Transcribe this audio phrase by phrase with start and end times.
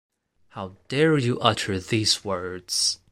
[0.47, 2.97] How dare you utter these words?